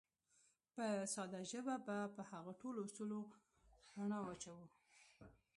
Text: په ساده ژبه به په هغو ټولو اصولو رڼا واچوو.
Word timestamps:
په 0.73 0.85
ساده 1.13 1.41
ژبه 1.51 1.75
به 1.85 1.97
په 2.15 2.21
هغو 2.31 2.51
ټولو 2.61 2.79
اصولو 2.87 3.19
رڼا 3.95 4.19
واچوو. 4.23 4.65